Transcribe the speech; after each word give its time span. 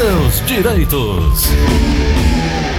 seus 0.00 0.40
direitos. 0.46 1.50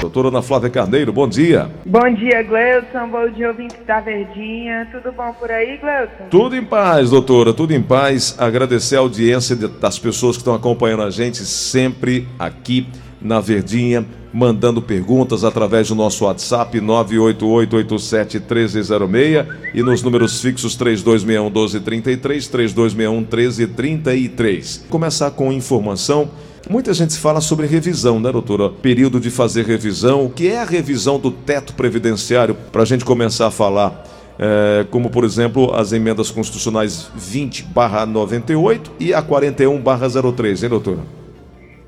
Doutora 0.01 0.29
Ana 0.29 0.41
Flávia 0.41 0.71
Carneiro, 0.71 1.13
bom 1.13 1.27
dia. 1.27 1.69
Bom 1.85 2.11
dia, 2.15 2.41
Gleuton. 2.41 3.07
Bom 3.11 3.29
dia, 3.29 3.49
ouvintes 3.49 3.77
da 3.85 3.99
Verdinha. 3.99 4.87
Tudo 4.91 5.11
bom 5.15 5.31
por 5.33 5.51
aí, 5.51 5.77
Gleuton? 5.77 6.29
Tudo 6.31 6.55
em 6.55 6.65
paz, 6.65 7.11
doutora, 7.11 7.53
tudo 7.53 7.75
em 7.75 7.81
paz. 7.83 8.33
Agradecer 8.39 8.95
a 8.95 9.01
audiência 9.01 9.55
das 9.55 9.99
pessoas 9.99 10.35
que 10.35 10.41
estão 10.41 10.55
acompanhando 10.55 11.03
a 11.03 11.11
gente 11.11 11.45
sempre 11.45 12.27
aqui 12.39 12.87
na 13.21 13.39
Verdinha, 13.39 14.03
mandando 14.33 14.81
perguntas 14.81 15.43
através 15.43 15.89
do 15.89 15.95
nosso 15.95 16.25
WhatsApp 16.25 16.79
988871306 16.79 19.45
e 19.75 19.83
nos 19.83 20.01
números 20.01 20.41
fixos 20.41 20.75
3261 20.75 21.51
1233, 21.51 22.47
3261 22.47 23.19
1333. 23.19 24.87
Começar 24.89 25.29
com 25.29 25.53
informação. 25.53 26.31
Muita 26.69 26.93
gente 26.93 27.17
fala 27.17 27.41
sobre 27.41 27.65
revisão, 27.65 28.19
né, 28.19 28.31
doutora? 28.31 28.69
Período 28.69 29.19
de 29.19 29.31
fazer 29.31 29.65
revisão. 29.65 30.25
O 30.25 30.29
que 30.29 30.49
é 30.49 30.61
a 30.61 30.63
revisão 30.63 31.19
do 31.19 31.31
teto 31.31 31.73
previdenciário? 31.73 32.55
Para 32.71 32.83
a 32.83 32.85
gente 32.85 33.03
começar 33.03 33.47
a 33.47 33.51
falar, 33.51 34.03
é, 34.39 34.85
como 34.89 35.09
por 35.09 35.23
exemplo 35.23 35.73
as 35.75 35.91
emendas 35.91 36.29
constitucionais 36.29 37.11
20/98 37.15 38.91
e 38.99 39.13
a 39.13 39.21
41/03, 39.21 40.63
hein, 40.63 40.69
doutora? 40.69 40.99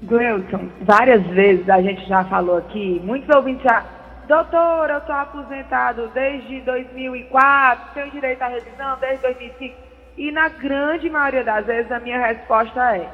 Gleuton, 0.02 0.68
várias 0.82 1.26
vezes 1.28 1.70
a 1.70 1.82
gente 1.82 2.06
já 2.08 2.26
falou 2.26 2.58
aqui, 2.58 3.02
muitos 3.06 3.34
ouvintes 3.34 3.64
já, 3.64 3.86
doutor, 4.28 4.90
eu 4.90 4.98
estou 4.98 5.16
aposentado 5.16 6.10
desde 6.14 6.60
2004, 6.62 7.94
tenho 7.94 8.12
direito 8.12 8.42
à 8.42 8.48
revisão 8.48 8.98
desde 9.00 9.22
2005. 9.22 9.76
E 10.18 10.32
na 10.32 10.50
grande 10.50 11.10
maioria 11.10 11.44
das 11.44 11.66
vezes 11.66 11.92
a 11.92 12.00
minha 12.00 12.20
resposta 12.20 12.98
é: 12.98 13.10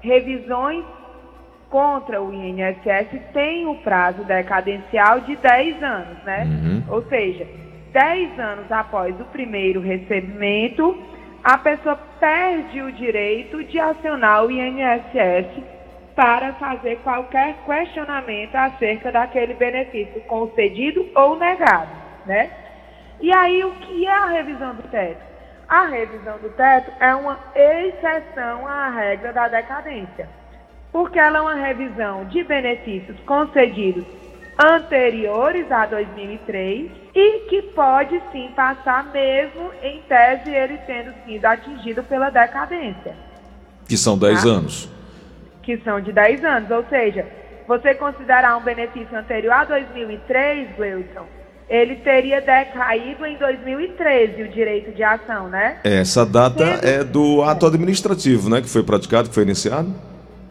revisões 0.00 0.84
contra 1.68 2.20
o 2.20 2.32
INSS 2.34 3.20
têm 3.32 3.66
o 3.66 3.76
prazo 3.76 4.24
decadencial 4.24 5.20
de 5.20 5.36
10 5.36 5.82
anos, 5.82 6.22
né? 6.24 6.44
Uhum. 6.44 6.82
Ou 6.88 7.02
seja, 7.08 7.46
10 7.92 8.38
anos 8.38 8.72
após 8.72 9.18
o 9.20 9.24
primeiro 9.26 9.80
recebimento, 9.80 11.00
a 11.44 11.56
pessoa 11.58 11.96
perde 12.18 12.82
o 12.82 12.92
direito 12.92 13.62
de 13.64 13.78
acionar 13.78 14.44
o 14.44 14.50
INSS 14.50 15.62
para 16.14 16.52
fazer 16.54 16.96
qualquer 16.98 17.54
questionamento 17.64 18.54
acerca 18.54 19.10
daquele 19.10 19.54
benefício 19.54 20.20
concedido 20.22 21.08
ou 21.14 21.38
negado, 21.38 21.90
né? 22.26 22.50
E 23.20 23.32
aí, 23.32 23.62
o 23.64 23.72
que 23.72 24.06
é 24.06 24.10
a 24.10 24.26
revisão 24.26 24.74
do 24.74 24.82
teto? 24.84 25.29
A 25.70 25.86
revisão 25.86 26.36
do 26.38 26.50
teto 26.50 26.92
é 27.00 27.14
uma 27.14 27.38
exceção 27.54 28.66
à 28.66 28.90
regra 28.90 29.32
da 29.32 29.48
decadência, 29.48 30.28
porque 30.92 31.18
ela 31.18 31.38
é 31.38 31.40
uma 31.40 31.54
revisão 31.54 32.26
de 32.26 32.44
benefícios 32.44 33.18
concedidos 33.20 34.04
anteriores 34.62 35.70
a 35.72 35.86
2003 35.86 36.90
e 37.14 37.38
que 37.48 37.62
pode 37.62 38.20
sim 38.32 38.52
passar 38.54 39.04
mesmo 39.12 39.70
em 39.82 40.02
tese 40.02 40.50
ele 40.50 40.76
tendo 40.86 41.14
sido 41.24 41.46
atingido 41.46 42.02
pela 42.02 42.28
decadência. 42.28 43.14
Que 43.88 43.96
são 43.96 44.18
10 44.18 44.42
tá? 44.42 44.48
anos 44.50 45.00
que 45.62 45.78
são 45.78 46.00
de 46.00 46.12
10 46.12 46.44
anos. 46.44 46.70
Ou 46.70 46.84
seja, 46.88 47.26
você 47.66 47.94
considerar 47.94 48.56
um 48.56 48.62
benefício 48.62 49.16
anterior 49.16 49.52
a 49.52 49.64
2003, 49.64 50.78
Wilson, 50.78 51.26
ele 51.70 51.94
teria 51.94 52.40
decaído 52.40 53.24
em 53.24 53.36
2013 53.36 54.42
o 54.42 54.48
direito 54.48 54.90
de 54.90 55.04
ação, 55.04 55.48
né? 55.48 55.78
Essa 55.84 56.26
data 56.26 56.66
Sendo... 56.66 56.84
é 56.84 57.04
do 57.04 57.44
ato 57.44 57.64
administrativo, 57.64 58.50
né? 58.50 58.60
Que 58.60 58.68
foi 58.68 58.82
praticado, 58.82 59.28
que 59.28 59.34
foi 59.36 59.44
iniciado? 59.44 59.94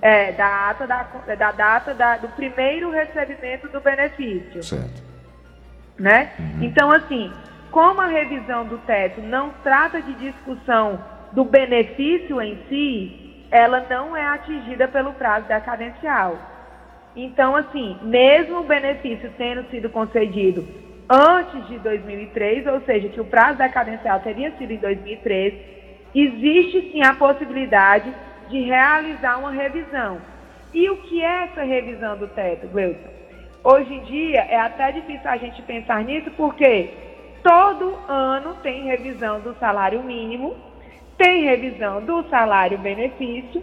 É, 0.02 0.32
da, 0.32 0.70
ata 0.70 0.88
da, 0.88 1.04
da 1.36 1.52
data 1.52 1.94
da, 1.94 2.16
do 2.16 2.30
primeiro 2.30 2.90
recebimento 2.90 3.68
do 3.68 3.82
benefício. 3.82 4.64
Certo. 4.64 5.04
Né? 6.00 6.32
Uhum. 6.40 6.64
Então, 6.64 6.90
assim, 6.90 7.30
como 7.70 8.00
a 8.00 8.08
revisão 8.08 8.66
do 8.66 8.78
teto 8.78 9.20
não 9.20 9.50
trata 9.62 10.02
de 10.02 10.14
discussão 10.14 11.04
do 11.34 11.44
benefício 11.44 12.42
em 12.42 12.58
si, 12.70 13.46
ela 13.52 13.86
não 13.90 14.16
é 14.16 14.26
atingida 14.26 14.88
pelo 14.88 15.12
prazo 15.12 15.50
decadencial. 15.50 16.38
Então, 17.14 17.58
assim, 17.58 17.98
mesmo 18.04 18.60
o 18.60 18.64
benefício 18.64 19.30
tendo 19.38 19.70
sido 19.70 19.90
concedido 19.90 20.66
antes 21.10 21.68
de 21.68 21.80
2003, 21.80 22.68
ou 22.68 22.82
seja, 22.82 23.10
que 23.10 23.20
o 23.20 23.26
prazo 23.26 23.58
decadencial 23.58 24.20
teria 24.20 24.52
sido 24.58 24.72
em 24.72 24.78
2013, 24.78 25.58
existe 26.14 26.92
sim 26.92 27.04
a 27.04 27.16
possibilidade 27.16 28.14
de 28.50 28.62
realizar 28.62 29.38
uma 29.38 29.52
revisão. 29.52 30.22
E 30.74 30.90
o 30.90 30.98
que 30.98 31.24
é 31.24 31.44
essa 31.44 31.64
revisão 31.64 32.18
do 32.18 32.28
teto, 32.28 32.68
Gleuton? 32.68 33.10
Hoje 33.64 33.94
em 33.94 34.04
dia 34.06 34.42
é 34.42 34.60
até 34.60 34.92
difícil 34.92 35.30
a 35.30 35.38
gente 35.38 35.62
pensar 35.64 36.04
nisso, 36.04 36.32
porque 36.38 36.90
todo 37.44 37.98
ano 38.08 38.56
tem 38.62 38.86
revisão 38.86 39.40
do 39.40 39.54
salário 39.56 40.04
mínimo 40.04 40.56
tem 41.20 41.44
revisão 41.44 42.02
do 42.02 42.24
salário-benefício 42.30 43.62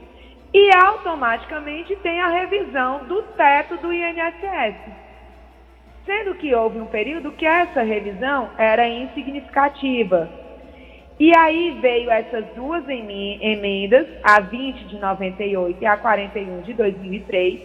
e 0.52 0.76
automaticamente 0.76 1.96
tem 1.96 2.20
a 2.20 2.28
revisão 2.28 3.04
do 3.06 3.22
teto 3.22 3.78
do 3.78 3.90
INSS. 3.90 4.76
Sendo 6.06 6.37
que 6.37 6.55
houve 6.55 6.78
um 6.78 6.87
período 6.87 7.33
que 7.33 7.44
essa 7.44 7.83
revisão 7.83 8.49
era 8.56 8.89
insignificativa. 8.89 10.31
E 11.19 11.37
aí 11.37 11.77
veio 11.81 12.09
essas 12.11 12.44
duas 12.55 12.84
emendas, 12.89 14.06
a 14.22 14.39
20 14.39 14.84
de 14.84 14.99
98 14.99 15.83
e 15.83 15.87
a 15.87 15.97
41 15.97 16.61
de 16.61 16.75
2003, 16.75 17.61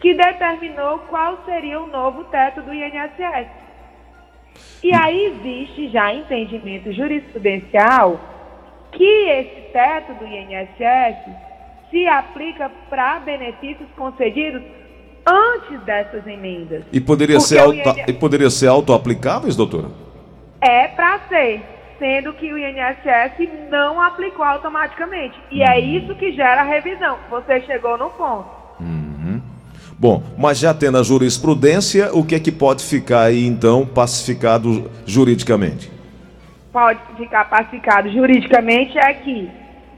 que 0.00 0.14
determinou 0.14 1.00
qual 1.08 1.42
seria 1.44 1.80
o 1.80 1.88
novo 1.88 2.24
teto 2.24 2.62
do 2.62 2.72
INSS. 2.72 3.48
E 4.84 4.94
aí 4.94 5.24
existe 5.24 5.88
já 5.88 6.14
entendimento 6.14 6.92
jurisprudencial 6.92 8.20
que 8.92 9.04
esse 9.04 9.72
teto 9.72 10.14
do 10.14 10.26
INSS 10.26 11.16
se 11.90 12.06
aplica 12.06 12.70
para 12.88 13.18
benefícios 13.18 13.88
concedidos 13.96 14.62
antes 15.30 15.80
dessas 15.82 16.26
emendas. 16.26 16.82
E 16.92 17.00
poderia, 17.00 17.38
ser, 17.40 17.58
auto, 17.58 17.76
INSS... 17.76 18.08
e 18.08 18.12
poderia 18.12 18.50
ser 18.50 18.66
auto-aplicáveis, 18.66 19.54
doutora? 19.54 19.88
É 20.60 20.88
para 20.88 21.20
ser, 21.28 21.62
sendo 21.98 22.32
que 22.32 22.52
o 22.52 22.58
INSS 22.58 23.48
não 23.70 24.00
aplicou 24.00 24.44
automaticamente. 24.44 25.38
E 25.50 25.62
é 25.62 25.66
uhum. 25.66 25.72
é 25.72 25.80
isso 25.80 26.14
que 26.16 26.32
gera 26.32 26.62
a 26.62 26.64
revisão. 26.64 27.16
Você 27.30 27.60
chegou 27.62 27.96
no 27.96 28.10
ponto. 28.10 28.48
Uhum. 28.80 29.40
Bom, 29.98 30.22
mas 30.36 30.58
já 30.58 30.74
tendo 30.74 30.98
a 30.98 31.02
jurisprudência, 31.02 32.10
o 32.12 32.24
que 32.24 32.34
é 32.34 32.40
que 32.40 32.50
pode 32.50 32.82
ficar 32.84 33.22
aí 33.22 33.46
então 33.46 33.86
pacificado 33.86 34.90
juridicamente? 35.06 36.00
pode 36.72 37.00
ficar 37.16 37.44
pacificado 37.46 38.08
juridicamente 38.10 38.98
é 38.98 39.12
que 39.12 39.50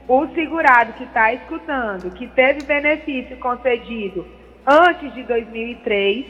o 0.07 0.27
segurado 0.33 0.93
que 0.93 1.03
está 1.03 1.33
escutando, 1.33 2.11
que 2.11 2.27
teve 2.27 2.63
benefício 2.63 3.37
concedido 3.37 4.25
antes 4.65 5.13
de 5.13 5.23
2003, 5.23 6.25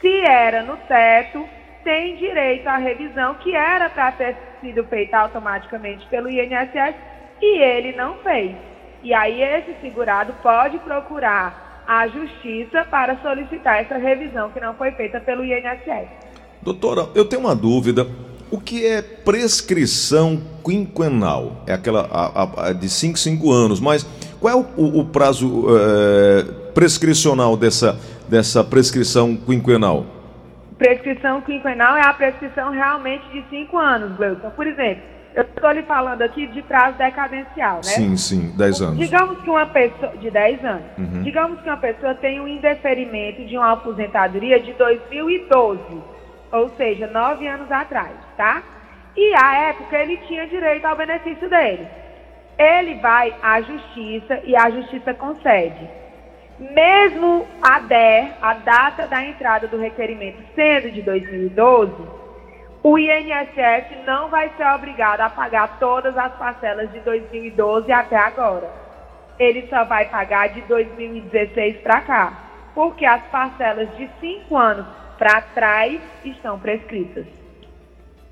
se 0.00 0.20
era 0.20 0.62
no 0.62 0.76
teto, 0.76 1.46
tem 1.82 2.16
direito 2.16 2.66
à 2.66 2.76
revisão 2.76 3.34
que 3.34 3.54
era 3.54 3.90
para 3.90 4.12
ter 4.12 4.36
sido 4.60 4.84
feita 4.84 5.18
automaticamente 5.18 6.06
pelo 6.08 6.30
INSS 6.30 6.94
e 7.40 7.62
ele 7.62 7.96
não 7.96 8.16
fez. 8.18 8.54
E 9.02 9.12
aí 9.12 9.42
esse 9.42 9.74
segurado 9.82 10.32
pode 10.42 10.78
procurar 10.78 11.84
a 11.86 12.08
justiça 12.08 12.84
para 12.90 13.18
solicitar 13.20 13.80
essa 13.80 13.98
revisão 13.98 14.50
que 14.50 14.60
não 14.60 14.74
foi 14.74 14.92
feita 14.92 15.20
pelo 15.20 15.44
INSS. 15.44 16.08
Doutora, 16.62 17.08
eu 17.14 17.26
tenho 17.26 17.42
uma 17.42 17.54
dúvida. 17.54 18.06
O 18.50 18.58
que 18.58 18.86
é 18.86 19.02
prescrição 19.02 20.40
quinquenal? 20.64 21.62
É 21.66 21.74
aquela 21.74 22.08
a, 22.10 22.68
a, 22.68 22.72
de 22.72 22.88
5, 22.88 23.18
5 23.18 23.50
anos, 23.50 23.80
mas 23.80 24.04
qual 24.40 24.52
é 24.52 24.56
o, 24.56 25.00
o 25.00 25.04
prazo 25.04 25.66
é, 25.68 26.63
prescricional 26.74 27.56
dessa, 27.56 27.98
dessa 28.28 28.64
prescrição 28.64 29.36
quinquenal? 29.36 30.04
Prescrição 30.76 31.40
quinquenal 31.42 31.96
é 31.96 32.02
a 32.02 32.12
prescrição 32.12 32.70
realmente 32.70 33.24
de 33.30 33.44
5 33.48 33.78
anos, 33.78 34.16
Gleuton. 34.16 34.50
Por 34.50 34.66
exemplo, 34.66 35.02
eu 35.34 35.42
estou 35.42 35.70
lhe 35.70 35.82
falando 35.82 36.22
aqui 36.22 36.46
de 36.48 36.62
prazo 36.62 36.98
decadencial, 36.98 37.76
né? 37.76 37.82
Sim, 37.82 38.16
sim, 38.16 38.52
10 38.56 38.82
anos. 38.82 38.98
Digamos 38.98 39.40
que 39.40 39.50
uma 39.50 39.66
pessoa, 39.66 40.12
de 40.16 40.30
10 40.30 40.64
anos, 40.64 40.84
uhum. 40.98 41.22
digamos 41.22 41.60
que 41.60 41.68
uma 41.68 41.76
pessoa 41.76 42.14
tem 42.14 42.40
um 42.40 42.48
indeferimento 42.48 43.44
de 43.46 43.56
uma 43.56 43.72
aposentadoria 43.72 44.60
de 44.60 44.72
2012 44.72 46.14
ou 46.54 46.70
seja, 46.76 47.08
nove 47.08 47.48
anos 47.48 47.70
atrás, 47.70 48.12
tá? 48.36 48.62
E 49.16 49.34
à 49.34 49.70
época 49.70 49.98
ele 49.98 50.16
tinha 50.28 50.46
direito 50.46 50.84
ao 50.84 50.96
benefício 50.96 51.50
dele. 51.50 51.86
Ele 52.56 52.94
vai 53.00 53.34
à 53.42 53.60
justiça 53.60 54.40
e 54.44 54.54
a 54.54 54.70
justiça 54.70 55.12
concede. 55.14 55.88
Mesmo 56.58 57.46
a 57.60 57.80
DER, 57.80 58.32
a 58.40 58.54
data 58.54 59.06
da 59.06 59.24
entrada 59.24 59.66
do 59.66 59.76
requerimento 59.78 60.38
sendo 60.54 60.90
de 60.92 61.02
2012, 61.02 61.92
o 62.82 62.98
INSS 62.98 64.04
não 64.06 64.28
vai 64.28 64.50
ser 64.56 64.66
obrigado 64.66 65.22
a 65.22 65.30
pagar 65.30 65.78
todas 65.80 66.16
as 66.16 66.32
parcelas 66.34 66.92
de 66.92 67.00
2012 67.00 67.90
até 67.90 68.16
agora. 68.16 68.70
ele 69.36 69.66
só 69.68 69.84
vai 69.84 70.08
pagar 70.08 70.50
de 70.50 70.60
2016 70.62 71.78
para 71.78 72.00
cá, 72.02 72.44
porque 72.72 73.04
as 73.04 73.22
parcelas 73.24 73.88
de 73.96 74.08
cinco 74.20 74.56
anos 74.56 74.86
para 75.18 75.40
trás 75.40 76.00
estão 76.24 76.56
prescritas. 76.58 77.26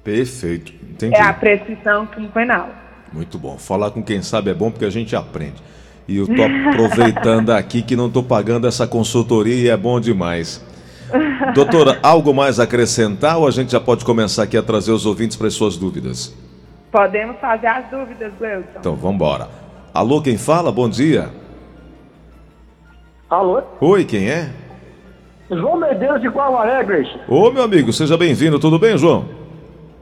Perfeito, 0.05 0.73
entendi. 0.73 1.17
É 1.17 1.23
a 1.23 1.33
prescrição 1.33 2.07
quinquenal. 2.07 2.69
Muito 3.13 3.39
bom. 3.39 3.59
Falar 3.59 3.91
com 3.91 4.03
quem 4.03 4.23
sabe 4.23 4.51
é 4.51 4.55
bom 4.55 4.71
porque 4.71 4.85
a 4.85 4.91
gente 4.91 5.17
aprende. 5.17 5.61
E 6.09 6.17
eu 6.17 6.27
tô 6.27 6.43
aproveitando 6.43 7.51
aqui 7.51 7.83
que 7.83 7.95
não 7.95 8.09
estou 8.09 8.23
pagando 8.23 8.67
essa 8.67 8.87
consultoria 8.87 9.55
e 9.55 9.69
é 9.69 9.77
bom 9.77 10.01
demais. 10.01 10.65
Doutora, 11.55 11.99
algo 12.03 12.33
mais 12.33 12.59
a 12.59 12.65
acrescentar 12.65 13.39
ou 13.39 13.47
a 13.47 13.51
gente 13.51 13.73
já 13.73 13.81
pode 13.81 14.05
começar 14.05 14.43
aqui 14.45 14.57
a 14.57 14.63
trazer 14.63 14.93
os 14.93 15.07
ouvintes 15.07 15.37
para 15.37 15.47
as 15.47 15.55
suas 15.55 15.77
dúvidas? 15.77 16.35
Podemos 16.91 17.37
fazer 17.39 17.67
as 17.67 17.89
dúvidas, 17.91 18.33
Wilson. 18.41 18.79
Então, 18.79 18.97
vamos 18.97 19.17
embora. 19.17 19.49
Alô, 19.95 20.21
quem 20.21 20.37
fala? 20.37 20.73
Bom 20.73 20.89
dia. 20.89 21.31
Alô? 23.29 23.63
Oi, 23.81 24.05
quem 24.05 24.29
é? 24.29 24.51
João 25.51 25.77
Medeiros 25.77 26.21
de 26.21 26.29
Guamaré, 26.29 26.83
Grace. 26.83 27.13
Ô, 27.29 27.51
meu 27.51 27.63
amigo, 27.63 27.93
seja 27.93 28.17
bem-vindo. 28.17 28.59
Tudo 28.59 28.79
bem, 28.79 28.97
João? 28.97 29.27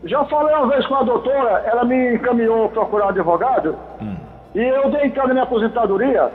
Já 0.04 0.24
falei 0.24 0.54
uma 0.54 0.68
vez 0.68 0.86
com 0.86 0.94
a 0.94 1.02
doutora, 1.02 1.62
ela 1.66 1.84
me 1.84 2.14
encaminhou 2.14 2.68
procurar 2.70 3.10
advogado 3.10 3.76
e 4.54 4.62
eu 4.62 4.90
dei 4.90 5.06
entrada 5.06 5.28
na 5.28 5.34
minha 5.34 5.44
aposentadoria 5.44 6.30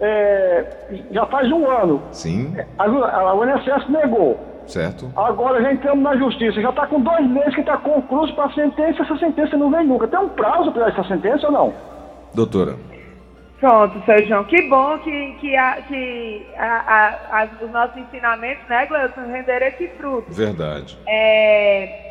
é, 0.00 0.64
já 1.10 1.24
faz 1.26 1.50
um 1.52 1.68
ano. 1.70 2.02
Sim, 2.10 2.54
A, 2.78 2.84
a 2.84 3.34
UNSS 3.34 3.88
negou. 3.88 4.38
certo. 4.66 5.10
Agora 5.16 5.62
já 5.62 5.72
entramos 5.72 6.02
na 6.02 6.16
justiça. 6.16 6.60
Já 6.60 6.70
está 6.70 6.86
com 6.86 7.00
dois 7.00 7.26
meses 7.28 7.54
que 7.54 7.60
está 7.60 7.76
concluído 7.76 8.34
para 8.34 8.46
a 8.46 8.52
sentença. 8.54 9.02
Essa 9.02 9.16
sentença 9.18 9.56
não 9.56 9.70
vem 9.70 9.86
nunca. 9.86 10.08
Tem 10.08 10.18
um 10.18 10.28
prazo 10.30 10.72
para 10.72 10.88
essa 10.88 11.04
sentença 11.04 11.46
ou 11.46 11.52
não? 11.52 11.74
Doutora, 12.34 12.74
Pronto, 13.60 13.98
seu 14.04 14.26
João. 14.26 14.44
Que 14.44 14.68
bom 14.68 14.98
que, 14.98 15.36
que, 15.40 15.56
a, 15.56 15.80
que 15.82 16.46
a, 16.58 17.16
a, 17.30 17.48
os 17.64 17.70
nossos 17.70 17.96
ensinamentos, 17.96 18.62
né, 18.68 18.84
Gleuton, 18.84 19.22
renderam 19.32 19.66
esse 19.68 19.88
fruto. 19.96 20.30
verdade. 20.30 20.98
É, 21.06 22.03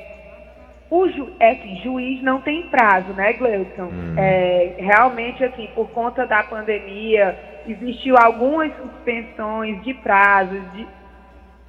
o 0.90 1.08
ju, 1.10 1.32
é 1.40 1.52
assim, 1.52 1.76
juiz 1.78 2.22
não 2.22 2.42
tem 2.42 2.64
prazo, 2.64 3.14
né, 3.14 3.34
Gleuton? 3.34 3.94
É, 4.16 4.74
realmente, 4.78 5.44
assim, 5.44 5.68
por 5.68 5.90
conta 5.92 6.26
da 6.28 6.44
pandemia, 6.44 7.36
existiu 7.66 8.16
algumas 8.18 8.74
suspensões 8.76 9.82
de 9.82 9.94
prazos, 9.94 10.70
de, 10.72 10.90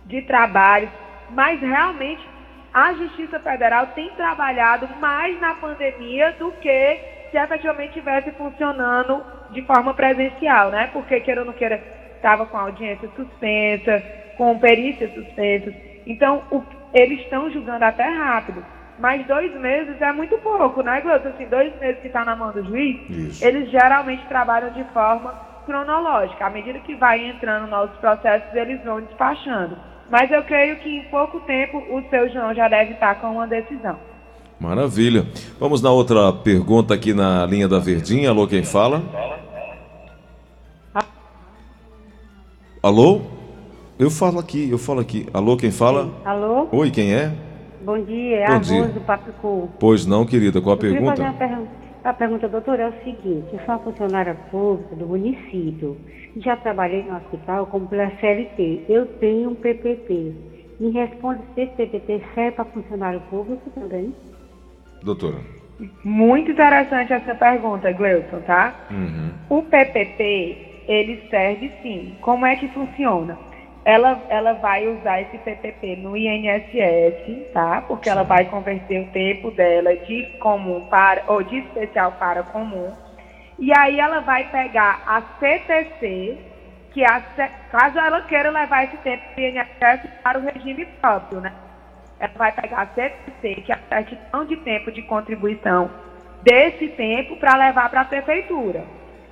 de 0.05 0.23
trabalho, 0.23 0.91
mas 1.29 1.61
realmente 1.61 2.29
a 2.73 2.93
Justiça 2.95 3.41
Federal 3.41 3.87
tem 3.89 4.13
trabalhado 4.15 4.89
mais 4.89 5.39
na 5.39 5.55
pandemia 5.55 6.33
do 6.33 6.53
que 6.53 7.01
se 7.31 7.37
efetivamente 7.39 7.91
estivesse 7.91 8.33
funcionando 8.33 9.25
de 9.49 9.63
forma 9.63 9.95
presencial, 9.95 10.71
né? 10.71 10.87
Porque, 10.89 11.21
queira 11.21 11.41
ou 11.43 11.47
não 11.47 11.55
queira, 11.55 11.81
estava 12.17 12.47
com 12.47 12.59
audiência 12.59 13.09
suspensa, 13.15 14.05
com 14.35 14.59
perícias 14.59 15.13
suspensas. 15.13 15.75
Então, 16.07 16.45
o- 16.51 16.63
eles 16.93 17.21
estão 17.21 17.51
julgando 17.51 17.85
até 17.85 18.05
rápido. 18.05 18.65
Mas 18.99 19.27
dois 19.27 19.53
meses 19.61 20.01
é 20.01 20.13
muito 20.13 20.39
pouco, 20.39 20.83
né, 20.83 21.01
Gleuton? 21.01 21.29
Assim, 21.31 21.47
dois 21.47 21.77
meses 21.81 22.01
que 22.01 22.07
está 22.07 22.25
na 22.25 22.37
mão 22.37 22.53
do 22.53 22.65
juiz, 22.65 23.01
Isso. 23.11 23.45
eles 23.45 23.71
geralmente 23.71 24.25
trabalham 24.29 24.71
de 24.73 24.85
forma 24.93 25.33
cronológica. 25.67 26.47
À 26.47 26.51
medida 26.51 26.79
que 26.81 26.95
vai 26.95 27.27
entrando 27.27 27.69
novos 27.69 27.97
processos, 27.99 28.55
eles 28.55 28.83
vão 28.85 29.01
despachando. 29.01 29.77
Mas 30.11 30.31
eu 30.31 30.43
creio 30.45 30.77
que 30.77 30.89
em 30.89 31.05
pouco 31.05 31.41
tempo 31.41 31.79
o 31.79 32.03
seu 32.09 32.29
João 32.31 32.55
já 32.55 32.69
deve 32.69 32.93
estar 32.93 33.17
com 33.17 33.33
uma 33.33 33.47
decisão. 33.47 33.99
Maravilha. 34.61 35.27
Vamos 35.59 35.83
na 35.83 35.91
outra 35.91 36.33
pergunta 36.33 36.95
aqui 36.95 37.13
na 37.13 37.45
linha 37.47 37.67
da 37.67 37.79
Verdinha. 37.79 38.31
Alô, 38.31 38.47
quem 38.47 38.63
fala? 38.63 39.03
Alô? 42.83 43.23
Eu 43.99 44.11
falo 44.11 44.39
aqui, 44.39 44.71
eu 44.71 44.79
falo 44.79 45.01
aqui. 45.01 45.27
Alô, 45.33 45.57
quem 45.57 45.71
fala? 45.71 46.11
Alô? 46.25 46.69
Oi, 46.71 46.91
quem 46.91 47.15
é? 47.15 47.33
Bom 47.85 48.03
dia, 48.03 48.37
é 48.39 48.47
Bom 48.47 48.55
a 48.55 48.59
dia. 48.59 48.81
Rose 48.81 48.93
do 48.93 49.01
Papicu. 49.01 49.69
Pois 49.79 50.07
não, 50.07 50.25
querida, 50.25 50.61
qual 50.61 50.73
a 50.73 50.77
Eu 50.77 50.81
queria 50.81 51.01
fazer 51.05 51.23
uma 51.23 51.33
pergunta? 51.33 51.39
pergunta. 51.39 51.85
A 52.05 52.13
pergunta, 52.13 52.49
doutora, 52.49 52.83
é 52.83 52.89
o 52.89 53.05
seguinte: 53.05 53.47
eu 53.53 53.59
sou 53.65 53.75
uma 53.75 53.79
funcionária 53.79 54.35
pública 54.51 54.97
do 54.97 55.07
município. 55.07 55.97
Já 56.39 56.57
trabalhei 56.57 57.03
no 57.03 57.17
hospital 57.17 57.67
como 57.67 57.87
pela 57.87 58.11
CLT. 58.21 58.85
Eu 58.89 59.07
tenho 59.19 59.51
um 59.51 59.55
PPP. 59.55 60.35
Me 60.81 60.91
responde 60.91 61.41
se 61.55 61.63
esse 61.63 61.73
PPP 61.73 62.23
serve 62.35 62.53
para 62.53 62.65
funcionário 62.65 63.21
público 63.31 63.71
também. 63.71 64.15
Doutora. 65.03 65.37
Muito 66.05 66.51
interessante 66.51 67.13
essa 67.13 67.35
pergunta, 67.35 67.93
Gleuton, 67.93 68.41
tá? 68.41 68.75
Uhum. 68.91 69.31
O 69.49 69.63
PPP, 69.63 70.83
ele 70.89 71.23
serve 71.31 71.71
sim. 71.83 72.15
Como 72.21 72.45
é 72.47 72.57
que 72.57 72.69
funciona? 72.69 73.39
Ela, 73.85 74.19
ela 74.31 74.55
vai 74.55 74.87
usar 74.89 75.21
esse 75.21 75.37
PPP 75.37 75.97
no 75.97 76.17
INSS, 76.17 77.53
tá? 77.53 77.83
Porque 77.87 78.09
ela 78.09 78.23
vai 78.23 78.47
converter 78.47 79.03
o 79.03 79.13
tempo 79.13 79.51
dela 79.51 79.95
de 79.95 80.25
comum 80.39 80.87
para, 80.89 81.25
ou 81.27 81.43
de 81.43 81.59
especial 81.59 82.13
para 82.13 82.43
comum. 82.45 82.91
E 83.59 83.71
aí 83.77 84.01
ela 84.01 84.21
vai 84.21 84.49
pegar 84.51 85.03
a 85.07 85.21
CTC, 85.39 86.39
que 86.93 87.03
é 87.03 87.07
a, 87.07 87.21
caso 87.71 87.99
ela 87.99 88.23
queira 88.23 88.51
levar 88.51 88.85
esse 88.85 88.97
tempo 88.99 89.23
do 89.35 89.41
INSS 89.41 90.09
para 90.23 90.39
o 90.39 90.43
regime 90.43 90.87
próprio, 91.01 91.41
né? 91.41 91.53
Ela 92.19 92.33
vai 92.37 92.53
pegar 92.53 92.81
a 92.81 92.87
CTC, 92.87 93.63
que 93.63 93.71
é 93.71 93.75
a 93.75 93.97
certidão 93.97 94.47
de 94.47 94.57
tempo 94.59 94.91
de 94.91 95.03
contribuição 95.03 95.91
desse 96.43 96.89
tempo 96.89 97.37
para 97.37 97.57
levar 97.57 97.91
para 97.91 98.01
a 98.01 98.05
prefeitura. 98.07 98.85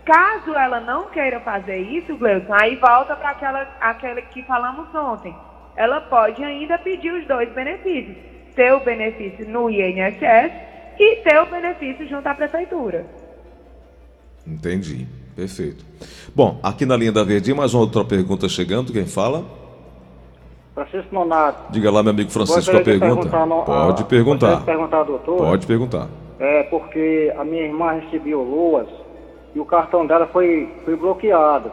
Caso 0.05 0.53
ela 0.55 0.81
não 0.81 1.05
queira 1.11 1.39
fazer 1.41 1.79
isso, 1.79 2.17
Gleuson, 2.17 2.53
aí 2.55 2.77
volta 2.77 3.15
para 3.15 3.31
aquela, 3.31 3.63
aquela 3.81 4.21
que 4.23 4.43
falamos 4.43 4.93
ontem. 4.95 5.35
Ela 5.77 6.01
pode 6.01 6.43
ainda 6.43 6.77
pedir 6.79 7.13
os 7.13 7.27
dois 7.27 7.49
benefícios. 7.53 8.17
Ter 8.55 8.73
o 8.75 8.81
benefício 8.81 9.49
no 9.49 9.71
INSS 9.71 10.53
e 10.99 11.17
ter 11.17 11.39
o 11.41 11.47
benefício 11.47 12.07
junto 12.09 12.27
à 12.27 12.35
prefeitura. 12.35 13.07
Entendi. 14.47 15.07
Perfeito. 15.35 15.83
Bom, 16.35 16.59
aqui 16.63 16.85
na 16.85 16.95
linha 16.97 17.13
da 17.13 17.25
Verdinha, 17.25 17.57
mais 17.57 17.73
uma 17.73 17.85
outra 17.85 18.05
pergunta 18.05 18.49
chegando. 18.49 18.93
Quem 18.93 19.07
fala? 19.07 19.45
Francisco 20.75 21.15
Nonato. 21.15 21.73
Diga 21.73 21.91
lá, 21.91 22.03
meu 22.03 22.11
amigo 22.11 22.31
Francisco, 22.31 22.77
a 22.77 22.81
pergunta. 22.83 23.15
perguntar 23.31 23.47
no- 23.47 23.63
Pode 23.65 24.03
a- 24.03 24.07
perguntar. 24.07 24.47
gostaria 24.49 24.59
de 24.61 24.65
perguntar 24.67 25.01
à 25.01 25.05
doutora. 25.05 25.39
Pode 25.45 25.67
perguntar. 25.67 26.09
É 26.39 26.63
porque 26.65 27.33
a 27.39 27.45
minha 27.45 27.63
irmã 27.63 27.93
recebeu 27.93 28.43
luas 28.43 28.89
e 29.55 29.61
o 29.61 29.65
cartão 29.65 30.07
dela 30.07 30.27
foi, 30.29 30.73
foi 30.85 30.97
bloqueado. 30.97 31.71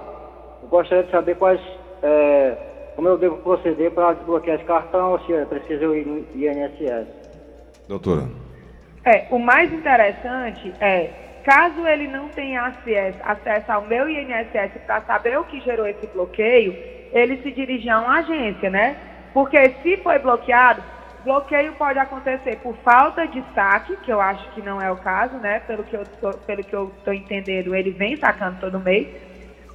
Eu 0.62 0.68
gostaria 0.70 1.04
de 1.04 1.12
saber 1.12 1.36
quais, 1.36 1.62
é, 2.04 2.58
como 2.96 3.08
eu 3.08 3.18
devo 3.18 3.38
proceder 3.38 3.92
para 3.92 4.14
desbloquear 4.14 4.58
esse 4.58 4.66
cartão 4.66 5.12
ou 5.12 5.20
se 5.22 5.34
é 5.34 5.46
preciso 5.46 5.84
eu 5.84 5.96
ir 5.96 6.06
no 6.06 6.18
INSS. 6.36 7.08
Doutora. 7.88 8.24
É, 9.06 9.28
o 9.32 9.40
mais 9.40 9.72
interessante 9.72 10.74
é, 10.82 11.10
caso 11.44 11.88
ele 11.88 12.08
não 12.08 12.28
tenha 12.30 12.64
acesso, 12.64 13.18
acesso 13.24 13.72
ao 13.72 13.82
meu 13.84 14.10
INSS 14.10 14.72
para 14.86 15.02
saber 15.02 15.40
o 15.40 15.46
que 15.46 15.62
gerou 15.62 15.88
esse 15.88 16.06
bloqueio, 16.08 16.76
ele 17.12 17.38
se 17.42 17.52
dirigir 17.52 17.90
a 17.90 18.02
uma 18.02 18.20
agência, 18.20 18.70
né? 18.70 18.98
Porque 19.34 19.70
se 19.82 19.98
foi 19.98 20.20
bloqueado, 20.20 20.84
bloqueio 21.24 21.74
pode 21.74 22.00
acontecer 22.00 22.58
por 22.58 22.76
falta 22.78 23.28
de 23.28 23.44
saque, 23.54 23.96
que 23.98 24.12
eu 24.12 24.22
acho 24.22 24.50
que 24.52 24.62
não 24.62 24.82
é 24.82 24.92
o 24.92 24.98
caso, 24.98 25.38
né? 25.38 25.60
Pelo 25.62 25.84
que 25.84 25.96
eu 25.96 26.06
tô, 26.22 26.32
pelo 26.40 26.64
que 26.64 26.74
eu 26.74 26.92
estou 26.98 27.14
entendendo, 27.14 27.76
ele 27.76 27.92
vem 27.92 28.16
sacando 28.16 28.60
todo 28.60 28.80
mês, 28.80 29.08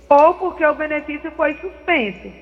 ou 0.08 0.34
porque 0.34 0.64
o 0.64 0.74
benefício 0.74 1.30
foi 1.32 1.54
suspenso. 1.54 2.32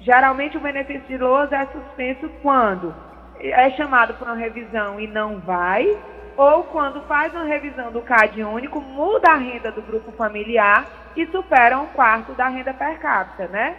Geralmente 0.00 0.56
o 0.56 0.60
benefício 0.60 1.06
de 1.06 1.16
LOAS 1.16 1.52
é 1.52 1.66
suspenso 1.66 2.28
quando 2.42 2.94
é 3.40 3.70
chamado 3.70 4.14
para 4.14 4.32
uma 4.32 4.36
revisão 4.36 5.00
e 5.00 5.06
não 5.06 5.38
vai, 5.38 5.96
ou 6.36 6.64
quando 6.64 7.02
faz 7.02 7.32
uma 7.32 7.44
revisão 7.44 7.92
do 7.92 8.00
CAD 8.00 8.42
único, 8.42 8.80
muda 8.80 9.30
a 9.30 9.36
renda 9.36 9.70
do 9.70 9.82
grupo 9.82 10.12
familiar 10.12 10.86
e 11.14 11.26
supera 11.26 11.78
um 11.78 11.86
quarto 11.86 12.32
da 12.32 12.48
renda 12.48 12.72
per 12.72 12.98
capita, 12.98 13.46
né? 13.48 13.76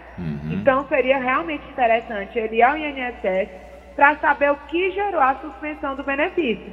Então 0.52 0.86
seria 0.88 1.18
realmente 1.18 1.68
interessante 1.68 2.38
ele 2.38 2.56
ir 2.56 2.62
ao 2.62 2.76
INSS 2.76 3.48
para 3.94 4.16
saber 4.16 4.50
o 4.50 4.56
que 4.68 4.90
gerou 4.90 5.20
a 5.20 5.36
suspensão 5.36 5.94
do 5.94 6.02
benefício. 6.02 6.72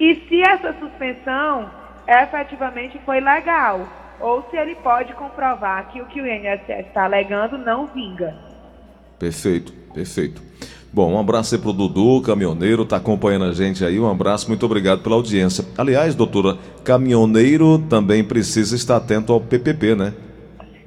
E 0.00 0.14
se 0.28 0.42
essa 0.42 0.74
suspensão 0.80 1.70
efetivamente 2.06 2.98
foi 3.04 3.20
legal, 3.20 3.86
ou 4.20 4.46
se 4.50 4.56
ele 4.56 4.74
pode 4.76 5.12
comprovar 5.14 5.88
que 5.90 6.00
o 6.00 6.06
que 6.06 6.20
o 6.20 6.26
INSS 6.26 6.86
está 6.86 7.04
alegando 7.04 7.58
não 7.58 7.86
vinga. 7.86 8.34
Perfeito, 9.18 9.72
perfeito. 9.94 10.42
Bom, 10.92 11.14
um 11.14 11.18
abraço 11.18 11.54
aí 11.54 11.60
pro 11.60 11.72
Dudu, 11.72 12.20
caminhoneiro, 12.20 12.84
tá 12.84 12.96
acompanhando 12.96 13.46
a 13.46 13.52
gente 13.52 13.82
aí. 13.84 13.98
Um 13.98 14.10
abraço, 14.10 14.46
muito 14.48 14.66
obrigado 14.66 15.02
pela 15.02 15.14
audiência. 15.14 15.64
Aliás, 15.78 16.14
doutora, 16.14 16.58
caminhoneiro 16.84 17.78
também 17.78 18.22
precisa 18.22 18.76
estar 18.76 18.96
atento 18.96 19.32
ao 19.32 19.40
PPP, 19.40 19.94
né? 19.94 20.12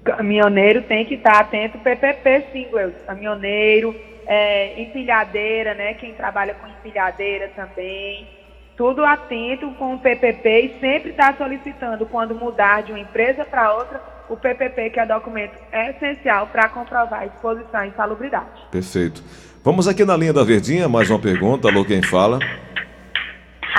Caminhoneiro 0.04 0.84
tem 0.84 1.06
que 1.06 1.15
estar 1.15 1.39
atento, 1.39 1.80
PPP 1.80 2.46
sim, 2.51 2.68
Gleuson. 2.70 2.96
Caminhoneiro, 3.08 3.96
é, 4.27 4.82
empilhadeira, 4.82 5.74
né? 5.74 5.94
Quem 5.96 6.13
trabalha 6.13 6.53
com 6.55 6.67
empilhadeira 6.67 7.50
também. 7.55 8.27
Tudo 8.75 9.05
atento 9.05 9.72
com 9.72 9.96
o 9.96 10.00
PPP 10.00 10.50
e 10.60 10.79
sempre 10.79 11.12
está 11.12 11.34
solicitando, 11.34 12.05
quando 12.05 12.36
mudar 12.36 12.84
de 12.84 12.91
uma 12.91 13.00
empresa 13.00 13.46
para 13.46 13.74
outra, 13.74 14.01
o 14.29 14.36
PPP, 14.36 14.89
que 14.89 15.00
é 15.00 15.05
documento 15.05 15.55
essencial 15.72 16.48
para 16.48 16.67
comprovar 16.67 17.22
a 17.22 17.25
exposição 17.25 17.79
à 17.79 17.88
insalubridade. 17.88 18.67
Perfeito. 18.72 19.24
Vamos 19.63 19.88
aqui 19.88 20.03
na 20.03 20.17
linha 20.17 20.34
da 20.34 20.44
Verdinha, 20.44 20.89
mais 20.89 21.10
uma 21.10 21.20
pergunta. 21.20 21.70
Alô, 21.70 21.86
quem 21.86 22.01
fala? 22.03 22.39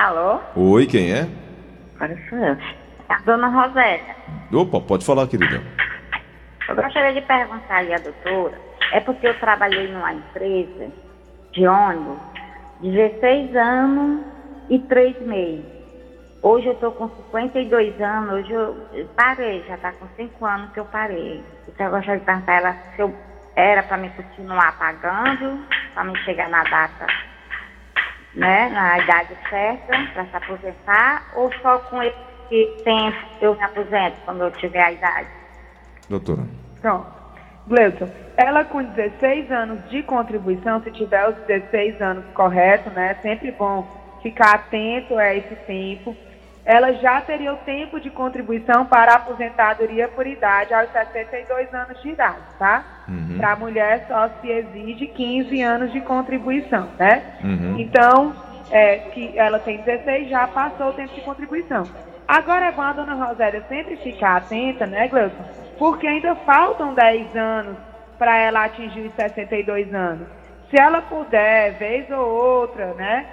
Alô? 0.01 0.41
Oi, 0.57 0.87
quem 0.87 1.13
é? 1.13 1.29
Agora 1.97 2.19
sou 2.29 2.39
eu. 2.39 2.57
É 3.09 3.15
a 3.15 3.19
dona 3.19 3.49
Rosélia. 3.49 4.17
Opa, 4.53 4.81
pode 4.81 5.05
falar, 5.05 5.27
querida. 5.27 5.63
Eu 6.69 6.75
gostaria 6.75 7.13
de 7.13 7.27
perguntar 7.27 7.77
aí 7.77 7.95
à 7.95 7.99
doutora, 7.99 8.59
é 8.93 9.01
porque 9.01 9.27
eu 9.27 9.39
trabalhei 9.39 9.89
numa 9.89 10.13
empresa 10.13 10.93
de 11.53 11.67
ônibus 11.67 12.19
16 12.81 13.57
anos 13.57 14.21
e 14.69 14.79
3 14.79 15.21
meses. 15.21 15.65
Hoje 16.43 16.67
eu 16.67 16.73
estou 16.75 16.93
com 16.93 17.09
52 17.09 18.01
anos, 18.01 18.33
hoje 18.35 18.53
eu 18.53 18.77
parei, 19.17 19.65
já 19.67 19.75
está 19.75 19.93
com 19.93 20.07
5 20.15 20.47
anos 20.47 20.73
que 20.73 20.81
eu 20.81 20.85
parei. 20.85 21.43
Então 21.69 21.87
eu 21.87 21.93
gostaria 21.93 22.21
de 22.21 22.27
perguntar 22.27 22.53
ela 22.53 22.77
se 22.95 23.03
eu 23.03 23.13
era 23.57 23.83
para 23.83 23.97
me 23.97 24.11
continuar 24.11 24.79
pagando, 24.79 25.67
para 25.95 26.05
me 26.05 26.17
chegar 26.19 26.49
na 26.51 26.63
data, 26.63 27.07
né, 28.35 28.69
na 28.69 28.99
idade 28.99 29.37
certa, 29.49 29.93
para 30.13 30.27
se 30.27 30.37
aposentar, 30.37 31.25
ou 31.35 31.51
só 31.63 31.79
com 31.79 32.03
esse 32.03 32.83
tempo 32.85 33.17
eu 33.41 33.55
me 33.55 33.63
aposento 33.63 34.17
quando 34.25 34.45
eu 34.45 34.51
tiver 34.53 34.83
a 34.83 34.93
idade. 34.93 35.29
Doutora. 36.09 36.43
Pronto. 36.83 37.26
Gleuton, 37.67 38.09
ela 38.37 38.65
com 38.65 38.83
16 38.83 39.51
anos 39.51 39.89
de 39.91 40.03
contribuição, 40.03 40.83
se 40.83 40.91
tiver 40.93 41.29
os 41.29 41.37
16 41.47 42.01
anos 42.01 42.25
correto, 42.35 42.91
né? 42.91 43.17
Sempre 43.23 43.51
bom 43.51 43.87
ficar 44.23 44.55
atento 44.55 45.17
a 45.19 45.35
esse 45.35 45.55
tempo. 45.67 46.17
Ela 46.65 46.93
já 46.95 47.21
teria 47.21 47.53
o 47.53 47.59
tempo 47.59 48.01
de 48.01 48.11
contribuição 48.11 48.87
para 48.87 49.13
a 49.13 49.17
aposentadoria 49.17 50.09
por 50.09 50.27
idade 50.27 50.75
aos 50.75 50.91
62 50.91 51.73
anos 51.73 52.03
de 52.03 52.09
idade, 52.09 52.43
tá? 52.59 52.85
Uhum. 53.09 53.37
Para 53.39 53.53
a 53.53 53.57
mulher 53.57 54.05
só 54.09 54.29
se 54.41 54.51
exige 54.51 55.07
15 55.07 55.63
anos 55.63 55.93
de 55.93 56.01
contribuição, 56.01 56.89
né? 56.99 57.23
Uhum. 57.45 57.79
Então, 57.79 58.35
é, 58.71 58.97
que 58.97 59.39
ela 59.39 59.61
tem 59.61 59.79
16, 59.79 60.29
já 60.29 60.49
passou 60.49 60.89
o 60.89 60.93
tempo 60.93 61.15
de 61.15 61.21
contribuição. 61.21 61.85
Agora 62.27 62.67
é 62.67 62.73
bom 62.73 62.83
a 62.83 62.93
dona 62.93 63.15
Rosélia 63.15 63.63
sempre 63.69 63.97
ficar 63.99 64.37
atenta, 64.37 64.87
né, 64.87 65.07
Gleuton? 65.07 65.66
Porque 65.79 66.07
ainda 66.07 66.35
faltam 66.37 66.95
10 66.95 67.37
anos 67.37 67.77
para 68.19 68.37
ela 68.37 68.65
atingir 68.65 69.07
os 69.07 69.15
62 69.15 69.93
anos. 69.95 70.27
Se 70.71 70.81
ela 70.81 71.03
puder, 71.03 71.79
vez 71.79 72.11
ou 72.11 72.27
outra, 72.27 72.95
né, 72.95 73.27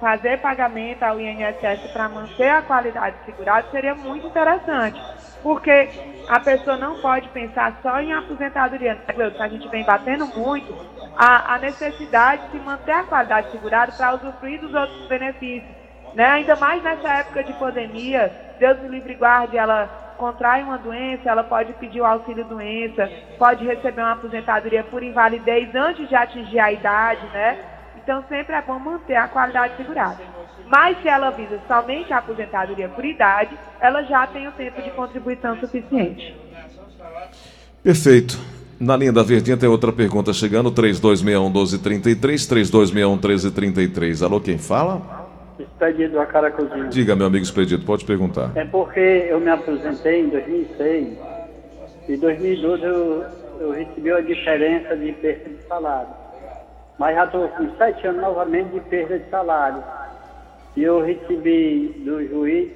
fazer 0.00 0.38
pagamento 0.38 1.02
ao 1.02 1.20
INSS 1.20 1.92
para 1.92 2.08
manter 2.08 2.48
a 2.48 2.62
qualidade 2.62 3.16
segurada, 3.24 3.68
seria 3.70 3.94
muito 3.94 4.26
interessante. 4.26 5.00
Porque 5.42 5.88
a 6.28 6.38
pessoa 6.38 6.76
não 6.76 7.00
pode 7.00 7.28
pensar 7.30 7.76
só 7.82 8.00
em 8.00 8.12
aposentadoria. 8.12 8.98
A 9.40 9.48
gente 9.48 9.68
vem 9.68 9.84
batendo 9.84 10.26
muito 10.26 10.74
a, 11.16 11.54
a 11.54 11.58
necessidade 11.58 12.48
de 12.50 12.58
manter 12.60 12.92
a 12.92 13.02
qualidade 13.04 13.50
segurada 13.50 13.92
para 13.92 14.14
usufruir 14.14 14.60
dos 14.60 14.72
outros 14.72 15.06
benefícios. 15.08 15.70
Né? 16.14 16.24
Ainda 16.26 16.54
mais 16.56 16.82
nessa 16.82 17.08
época 17.08 17.42
de 17.42 17.52
pandemia, 17.54 18.30
Deus 18.58 18.78
me 18.80 18.88
livre 18.88 19.14
guarde, 19.14 19.56
ela 19.56 20.01
contrai 20.22 20.62
uma 20.62 20.78
doença, 20.78 21.28
ela 21.28 21.42
pode 21.42 21.72
pedir 21.72 22.00
o 22.00 22.04
auxílio 22.04 22.44
doença, 22.44 23.10
pode 23.36 23.66
receber 23.66 24.02
uma 24.02 24.12
aposentadoria 24.12 24.84
por 24.84 25.02
invalidez 25.02 25.74
antes 25.74 26.08
de 26.08 26.14
atingir 26.14 26.60
a 26.60 26.70
idade, 26.70 27.26
né? 27.32 27.58
Então 28.00 28.22
sempre 28.28 28.54
é 28.54 28.62
bom 28.62 28.78
manter 28.78 29.16
a 29.16 29.26
qualidade 29.26 29.76
segurada. 29.76 30.22
Mas 30.68 30.96
se 31.02 31.08
ela 31.08 31.30
visa 31.30 31.58
somente 31.66 32.12
a 32.12 32.18
aposentadoria 32.18 32.88
por 32.88 33.04
idade, 33.04 33.58
ela 33.80 34.04
já 34.04 34.24
tem 34.28 34.46
o 34.46 34.52
tempo 34.52 34.80
de 34.80 34.92
contribuição 34.92 35.58
suficiente. 35.58 36.36
Perfeito. 37.82 38.38
Na 38.78 38.96
linha 38.96 39.12
da 39.12 39.24
Verdinha 39.24 39.56
tem 39.56 39.68
outra 39.68 39.92
pergunta 39.92 40.32
chegando, 40.32 40.70
3261-1233, 40.70 42.16
3261-1333. 43.18 44.24
Alô, 44.24 44.40
quem 44.40 44.56
fala? 44.56 45.21
Expedito 45.82 46.20
a 46.20 46.26
Caracuzinho. 46.26 46.88
Diga, 46.90 47.16
meu 47.16 47.26
amigo 47.26 47.42
Expedito, 47.42 47.84
pode 47.84 48.04
perguntar. 48.04 48.52
É 48.54 48.64
porque 48.64 49.00
eu 49.00 49.40
me 49.40 49.50
aposentei 49.50 50.20
em 50.20 50.28
2006 50.28 51.18
e 52.08 52.12
em 52.12 52.18
2012 52.18 52.84
eu, 52.84 53.24
eu 53.58 53.72
recebi 53.72 54.12
a 54.12 54.20
diferença 54.20 54.96
de 54.96 55.12
perda 55.12 55.50
de 55.50 55.62
salário. 55.66 56.14
Mas 56.98 57.16
já 57.16 57.24
estou 57.24 57.48
com 57.48 57.68
sete 57.76 58.06
anos 58.06 58.22
novamente 58.22 58.70
de 58.70 58.80
perda 58.80 59.18
de 59.18 59.28
salário. 59.28 59.82
E 60.76 60.84
eu 60.84 61.04
recebi 61.04 62.00
do 62.04 62.24
juiz 62.28 62.70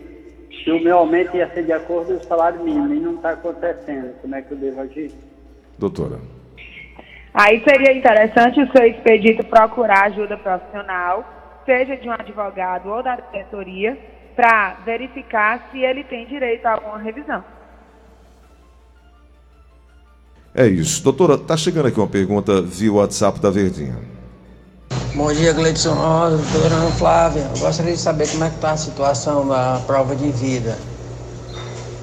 que 0.51 0.73
o 0.73 0.83
meu 0.83 0.99
aumento 0.99 1.37
ia 1.37 1.49
ser 1.51 1.63
de 1.63 1.73
acordo 1.73 2.09
com 2.09 2.25
o 2.25 2.25
salário 2.25 2.61
mínimo 2.65 2.93
e 2.93 2.99
não 2.99 3.15
está 3.15 3.31
acontecendo. 3.31 4.21
Como 4.21 4.35
é 4.35 4.43
que 4.43 4.51
eu 4.51 4.59
devo 4.59 4.81
agir? 4.81 5.13
Doutora. 5.79 6.19
Aí 7.33 7.63
seria 7.63 7.97
interessante 7.97 8.61
o 8.61 8.73
seu 8.73 8.85
expedito 8.85 9.45
procurar 9.45 10.07
ajuda 10.07 10.37
profissional, 10.39 11.36
seja 11.67 11.97
de 11.97 12.09
um 12.09 12.13
advogado 12.13 12.89
ou 12.89 13.03
da 13.03 13.15
assessoria, 13.15 13.99
para 14.35 14.77
verificar 14.85 15.69
se 15.71 15.81
ele 15.81 16.05
tem 16.05 16.27
direito 16.27 16.65
a 16.65 16.73
alguma 16.73 16.99
revisão. 16.99 17.45
É 20.55 20.67
isso. 20.67 21.03
Doutora, 21.03 21.37
tá 21.37 21.55
chegando 21.55 21.89
aqui 21.89 22.01
uma 22.01 22.07
pergunta 22.07 22.63
via 22.63 22.91
WhatsApp 22.91 23.39
da 23.41 23.51
Verdinha. 23.51 23.99
Bom 25.15 25.33
dia, 25.33 25.53
Gleidson 25.53 25.95
Rosa, 25.95 26.37
doutora 26.37 26.75
Ana 26.75 26.91
Flávia. 26.93 27.43
Eu 27.55 27.61
gostaria 27.61 27.93
de 27.93 27.99
saber 27.99 28.29
como 28.31 28.45
é 28.45 28.49
que 28.49 28.55
está 28.55 28.71
a 28.71 28.77
situação 28.77 29.49
da 29.49 29.81
prova 29.87 30.15
de 30.15 30.31
vida. 30.31 30.79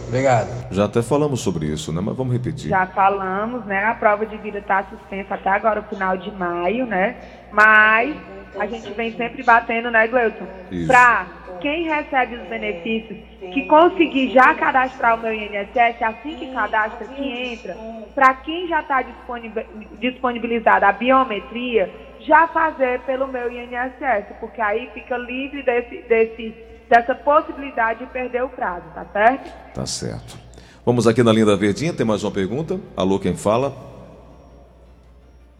Obrigado. 0.07 0.49
Já 0.71 0.85
até 0.85 1.01
falamos 1.01 1.41
sobre 1.41 1.65
isso, 1.65 1.91
né? 1.91 1.99
Mas 1.99 2.15
vamos 2.15 2.33
repetir. 2.33 2.69
Já 2.69 2.85
falamos, 2.87 3.65
né? 3.65 3.85
A 3.85 3.95
prova 3.95 4.25
de 4.25 4.37
vida 4.37 4.59
está 4.59 4.83
suspensa 4.83 5.33
até 5.33 5.49
agora, 5.49 5.79
o 5.79 5.83
final 5.83 6.15
de 6.17 6.31
maio, 6.31 6.85
né? 6.85 7.17
Mas 7.51 8.15
a 8.59 8.65
gente 8.67 8.91
vem 8.93 9.15
sempre 9.15 9.43
batendo, 9.43 9.89
né, 9.89 10.07
Gleuton? 10.07 10.45
Isso. 10.71 10.87
Para 10.87 11.27
quem 11.61 11.83
recebe 11.83 12.35
os 12.35 12.47
benefícios, 12.47 13.17
que 13.53 13.65
conseguir 13.65 14.31
já 14.31 14.53
cadastrar 14.53 15.17
o 15.17 15.21
meu 15.21 15.33
INSS, 15.33 16.01
assim 16.01 16.35
que 16.35 16.51
cadastra, 16.51 17.07
que 17.07 17.23
entra, 17.23 17.77
para 18.13 18.33
quem 18.35 18.67
já 18.67 18.81
está 18.81 19.03
disponibilizada 19.99 20.87
a 20.87 20.91
biometria, 20.91 21.89
já 22.19 22.47
fazer 22.47 22.99
pelo 23.01 23.27
meu 23.27 23.51
INSS, 23.51 24.35
porque 24.39 24.61
aí 24.61 24.89
fica 24.93 25.17
livre 25.17 25.63
desse, 25.63 25.97
desse, 26.07 26.55
dessa 26.89 27.15
possibilidade 27.15 27.99
de 27.99 28.05
perder 28.07 28.43
o 28.43 28.49
prazo, 28.49 28.85
tá 28.93 29.05
certo? 29.11 29.73
Tá 29.73 29.85
certo. 29.85 30.37
Vamos 30.85 31.07
aqui 31.07 31.23
na 31.23 31.31
linha 31.31 31.45
da 31.45 31.55
Verdinha, 31.55 31.93
tem 31.93 32.05
mais 32.05 32.23
uma 32.23 32.31
pergunta. 32.31 32.79
Alô, 32.95 33.19
quem 33.19 33.35
fala? 33.35 33.73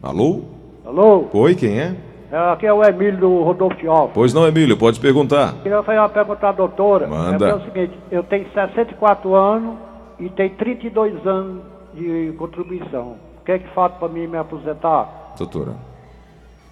Alô? 0.02 0.44
Alô? 0.84 1.28
Oi, 1.32 1.54
quem 1.54 1.80
é? 1.80 1.96
É, 2.34 2.52
Aqui 2.52 2.66
é 2.66 2.72
o 2.72 2.82
Emílio 2.82 3.16
do 3.16 3.42
Rodolfo 3.44 3.88
Alves. 3.88 4.12
Pois 4.12 4.34
não, 4.34 4.44
Emílio, 4.44 4.76
pode 4.76 4.98
perguntar. 4.98 5.54
Queria 5.62 5.80
fazer 5.84 6.00
uma 6.00 6.08
pergunta 6.08 6.48
à 6.48 6.50
doutora. 6.52 7.06
Manda. 7.06 7.46
É, 7.46 7.50
é 7.50 7.54
o 7.54 7.60
seguinte, 7.60 7.96
eu 8.10 8.24
tenho 8.24 8.44
64 8.52 9.32
anos 9.36 9.78
e 10.18 10.28
tenho 10.30 10.50
32 10.50 11.24
anos 11.24 11.62
de 11.94 12.34
contribuição. 12.36 13.16
O 13.40 13.44
que 13.44 13.52
é 13.52 13.58
que 13.60 13.68
falta 13.68 14.00
para 14.00 14.08
mim 14.08 14.26
me 14.26 14.36
aposentar? 14.36 15.34
Doutora. 15.38 15.76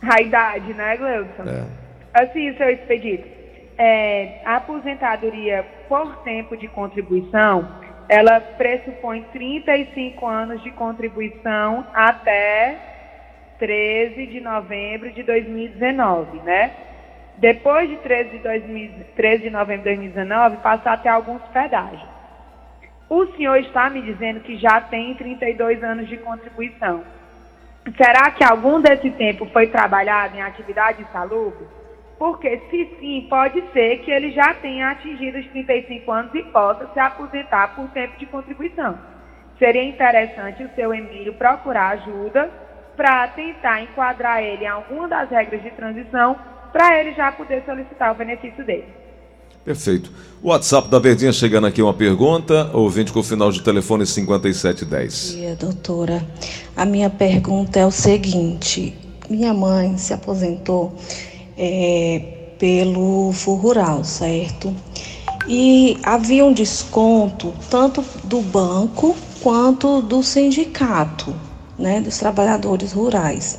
A 0.03 0.21
idade, 0.21 0.75
né, 0.75 0.97
Gleuton? 0.97 1.45
É. 1.45 1.65
Assim, 2.13 2.53
seu 2.57 2.69
expedito, 2.69 3.29
é, 3.79 4.41
a 4.45 4.57
aposentadoria 4.57 5.65
por 5.89 6.17
tempo 6.25 6.57
de 6.57 6.67
contribuição, 6.67 7.69
ela 8.09 8.41
pressupõe 8.41 9.25
35 9.33 10.27
anos 10.27 10.61
de 10.65 10.73
contribuição 10.73 11.87
até 11.95 12.92
13 13.63 14.27
de 14.27 14.41
novembro 14.41 15.13
de 15.13 15.23
2019, 15.23 16.41
né? 16.41 16.73
Depois 17.39 17.89
de 17.89 17.97
13 17.99 18.31
de, 18.31 18.39
2000 18.39 18.91
13 19.15 19.43
de 19.45 19.51
novembro 19.51 19.85
de 19.85 19.97
2019, 19.97 20.57
passar 20.57 20.95
a 20.95 20.97
ter 20.97 21.11
alguns 21.11 21.41
pedágios. 21.53 22.03
O 23.09 23.25
senhor 23.37 23.59
está 23.59 23.89
me 23.89 24.03
dizendo 24.03 24.41
que 24.41 24.57
já 24.57 24.81
tem 24.81 25.15
32 25.15 25.81
anos 25.81 26.09
de 26.09 26.17
contribuição. 26.17 27.05
Será 27.97 28.33
que 28.33 28.43
algum 28.43 28.81
desse 28.81 29.13
tempo 29.13 29.47
foi 29.53 29.69
trabalhado 29.69 30.37
em 30.37 30.43
atividade 30.43 31.03
insalubre? 31.03 31.65
Porque 32.19 32.61
se 32.69 32.97
sim, 32.99 33.29
pode 33.31 33.63
ser 33.73 33.99
que 33.99 34.11
ele 34.11 34.33
já 34.33 34.55
tenha 34.55 34.91
atingido 34.91 35.39
os 35.39 35.47
35 35.47 36.11
anos 36.11 36.35
e 36.35 36.43
possa 36.43 36.89
se 36.93 36.99
aposentar 36.99 37.77
por 37.77 37.89
tempo 37.91 38.19
de 38.19 38.27
contribuição. 38.27 38.99
Seria 39.57 39.85
interessante 39.85 40.65
o 40.65 40.75
seu 40.75 40.93
Emílio 40.93 41.35
procurar 41.35 41.91
ajuda 41.91 42.51
para 42.97 43.29
tentar 43.29 43.83
enquadrar 43.83 44.43
ele 44.43 44.65
em 44.65 44.69
alguma 44.69 45.09
das 45.09 45.31
regras 45.31 45.63
de 45.63 45.71
transição 45.71 46.37
para 46.73 46.99
ele 46.99 47.13
já 47.15 47.31
poder 47.33 47.63
solicitar 47.65 48.13
o 48.13 48.15
benefício 48.15 48.65
dele. 48.65 48.87
Perfeito. 49.65 50.11
O 50.43 50.49
WhatsApp 50.49 50.89
da 50.89 50.99
Verdinha 50.99 51.33
chegando 51.33 51.69
aqui 51.69 51.81
uma 51.81 51.95
pergunta, 51.95 52.71
ouvinte 52.73 53.13
com 53.13 53.21
o 53.21 53.23
final 53.23 53.53
de 53.53 53.63
telefone 53.63 54.05
5710. 54.05 55.31
Bom 55.31 55.37
dia, 55.37 55.55
doutora. 55.55 56.27
A 56.77 56.85
minha 56.85 57.09
pergunta 57.09 57.79
é 57.79 57.87
o 57.87 57.91
seguinte: 57.91 58.97
minha 59.31 59.55
mãe 59.55 59.97
se 59.99 60.13
aposentou 60.13 60.97
é, 61.57 62.55
pelo 62.59 63.33
Fundo 63.33 63.61
Rural, 63.61 64.03
certo? 64.03 64.75
E 65.47 65.99
havia 66.03 66.45
um 66.45 66.53
desconto 66.53 67.55
tanto 67.71 68.05
do 68.25 68.41
banco 68.41 69.17
quanto 69.41 70.01
do 70.03 70.23
sindicato, 70.23 71.35
né, 71.79 72.01
dos 72.01 72.19
trabalhadores 72.19 72.93
rurais. 72.93 73.59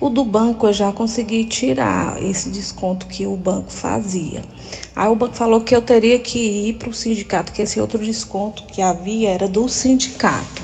O 0.00 0.08
do 0.08 0.24
banco 0.24 0.66
eu 0.66 0.72
já 0.72 0.92
consegui 0.92 1.44
tirar 1.44 2.22
esse 2.22 2.48
desconto 2.48 3.06
que 3.06 3.26
o 3.26 3.36
banco 3.36 3.72
fazia. 3.72 4.42
Aí 4.94 5.08
o 5.08 5.16
banco 5.16 5.34
falou 5.34 5.60
que 5.60 5.74
eu 5.74 5.82
teria 5.82 6.18
que 6.18 6.38
ir 6.38 6.74
para 6.74 6.88
o 6.88 6.94
sindicato, 6.94 7.52
que 7.52 7.62
esse 7.62 7.80
outro 7.80 7.98
desconto 7.98 8.64
que 8.64 8.80
havia 8.80 9.30
era 9.30 9.48
do 9.48 9.68
sindicato. 9.68 10.62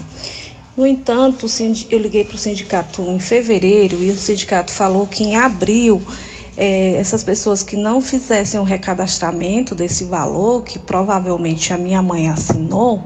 No 0.76 0.86
entanto, 0.86 1.46
eu 1.90 1.98
liguei 1.98 2.24
para 2.24 2.36
o 2.36 2.38
sindicato 2.38 3.02
em 3.02 3.18
fevereiro 3.18 4.02
e 4.02 4.10
o 4.10 4.16
sindicato 4.16 4.70
falou 4.70 5.06
que 5.06 5.24
em 5.24 5.36
abril 5.36 6.00
é, 6.56 6.92
essas 6.92 7.24
pessoas 7.24 7.62
que 7.62 7.76
não 7.76 8.00
fizessem 8.00 8.60
o 8.60 8.62
recadastramento 8.62 9.74
desse 9.74 10.04
valor, 10.04 10.62
que 10.62 10.78
provavelmente 10.78 11.72
a 11.72 11.78
minha 11.78 12.02
mãe 12.02 12.28
assinou, 12.28 13.02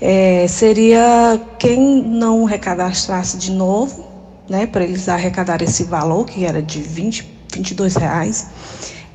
é, 0.00 0.46
seria 0.48 1.40
quem 1.58 2.02
não 2.02 2.44
recadastrasse 2.44 3.36
de 3.36 3.50
novo, 3.50 4.06
né, 4.48 4.66
para 4.66 4.84
eles 4.84 5.08
arrecadar 5.08 5.60
esse 5.62 5.84
valor, 5.84 6.24
que 6.24 6.44
era 6.44 6.62
de 6.62 6.80
20, 6.80 7.28
22 7.52 7.96
reais, 7.96 8.48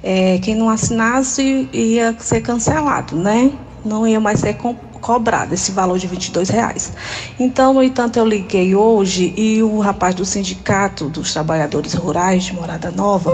é, 0.03 0.37
quem 0.39 0.53
não 0.53 0.69
assinasse 0.69 1.67
ia 1.71 2.15
ser 2.19 2.41
cancelado, 2.41 3.15
né? 3.15 3.51
Não 3.85 4.05
ia 4.05 4.19
mais 4.19 4.39
ser 4.39 4.55
co 4.55 4.75
cobrado 5.03 5.53
esse 5.53 5.69
valor 5.73 5.99
de 5.99 6.07
22 6.07 6.47
reais. 6.47 6.93
Então, 7.37 7.73
no 7.73 7.83
entanto, 7.83 8.17
eu 8.17 8.25
liguei 8.25 8.73
hoje 8.73 9.33
e 9.35 9.61
o 9.61 9.79
rapaz 9.79 10.15
do 10.15 10.23
Sindicato 10.23 11.09
dos 11.09 11.33
Trabalhadores 11.33 11.93
Rurais 11.93 12.45
de 12.45 12.53
Morada 12.53 12.89
Nova 12.89 13.29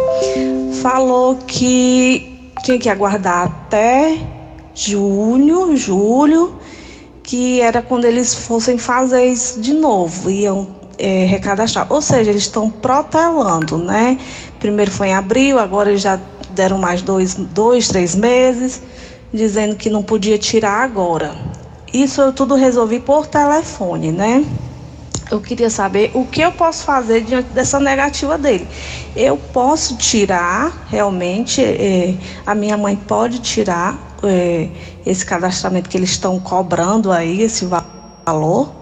falou 0.82 1.36
que 1.36 2.52
tinha 2.64 2.80
que 2.80 2.90
aguardar 2.90 3.46
até 3.46 4.18
junho, 4.74 5.78
julho, 5.78 6.59
que 7.30 7.62
era 7.62 7.80
quando 7.80 8.06
eles 8.06 8.34
fossem 8.34 8.80
fazer 8.80 9.24
isso 9.24 9.62
de 9.62 9.72
novo, 9.72 10.32
iam 10.32 10.68
é, 10.98 11.26
recadastrar. 11.26 11.86
Ou 11.88 12.02
seja, 12.02 12.32
eles 12.32 12.42
estão 12.42 12.72
protelando, 12.72 13.78
né? 13.78 14.18
Primeiro 14.60 14.90
foi 14.90 15.10
em 15.10 15.14
abril, 15.14 15.60
agora 15.60 15.92
eles 15.92 16.02
já 16.02 16.20
deram 16.50 16.80
mais 16.80 17.04
dois, 17.04 17.36
dois, 17.36 17.88
três 17.88 18.16
meses, 18.16 18.82
dizendo 19.32 19.76
que 19.76 19.92
não 19.92 20.02
podia 20.02 20.40
tirar 20.40 20.82
agora. 20.82 21.36
Isso 21.94 22.20
eu 22.20 22.34
tudo 22.34 22.56
resolvi 22.56 23.00
por 23.00 23.28
telefone, 23.28 24.12
né? 24.12 24.44
Eu 25.32 25.40
queria 25.40 25.70
saber 25.70 26.10
o 26.16 26.26
que 26.26 26.42
eu 26.42 26.52
posso 26.52 26.84
fazer 26.84 27.22
diante 27.22 27.50
dessa 27.50 27.80
negativa 27.80 28.38
dele. 28.38 28.68
Eu 29.16 29.38
posso 29.38 29.96
tirar, 29.98 30.88
realmente, 30.90 31.64
é, 31.64 32.16
a 32.46 32.56
minha 32.56 32.76
mãe 32.76 32.96
pode 32.96 33.40
tirar 33.40 33.96
é, 34.24 34.70
esse 35.06 35.26
cadastramento 35.26 35.88
que 35.88 35.98
eles 35.98 36.10
estão 36.10 36.40
cobrando 36.40 37.12
aí, 37.12 37.42
esse 37.42 37.66
valor? 37.66 38.74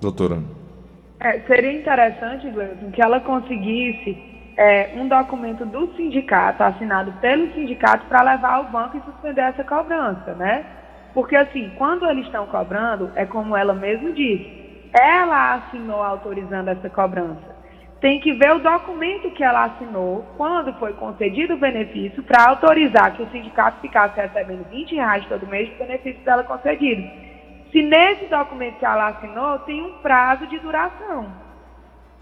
Doutora. 0.00 0.38
É, 1.20 1.40
seria 1.40 1.72
interessante, 1.72 2.48
Gleison, 2.48 2.90
que 2.92 3.02
ela 3.02 3.20
conseguisse 3.20 4.16
é, 4.56 4.92
um 4.96 5.06
documento 5.06 5.66
do 5.66 5.94
sindicato, 5.96 6.62
assinado 6.62 7.12
pelo 7.20 7.52
sindicato, 7.52 8.06
para 8.06 8.22
levar 8.22 8.54
ao 8.54 8.64
banco 8.70 8.96
e 8.96 9.02
suspender 9.02 9.42
essa 9.42 9.64
cobrança, 9.64 10.34
né? 10.34 10.64
Porque, 11.12 11.36
assim, 11.36 11.70
quando 11.76 12.08
eles 12.08 12.24
estão 12.26 12.46
cobrando, 12.46 13.10
é 13.14 13.26
como 13.26 13.56
ela 13.56 13.74
mesma 13.74 14.12
disse, 14.12 14.67
ela 14.92 15.54
assinou 15.54 16.02
autorizando 16.02 16.68
essa 16.68 16.88
cobrança 16.88 17.58
tem 18.00 18.20
que 18.20 18.32
ver 18.32 18.52
o 18.52 18.60
documento 18.60 19.30
que 19.32 19.42
ela 19.42 19.64
assinou 19.64 20.24
quando 20.36 20.72
foi 20.74 20.92
concedido 20.92 21.54
o 21.54 21.58
benefício 21.58 22.22
para 22.22 22.48
autorizar 22.48 23.16
que 23.16 23.22
o 23.22 23.30
sindicato 23.30 23.80
ficasse 23.80 24.20
recebendo 24.20 24.68
20 24.70 24.94
reais 24.94 25.26
todo 25.26 25.46
mês 25.46 25.68
do 25.70 25.78
benefício 25.78 26.22
dela 26.22 26.44
concedido. 26.44 27.02
Se 27.72 27.82
nesse 27.82 28.26
documento 28.26 28.78
que 28.78 28.84
ela 28.84 29.08
assinou 29.08 29.58
tem 29.60 29.82
um 29.82 29.98
prazo 29.98 30.46
de 30.46 30.58
duração, 30.60 31.28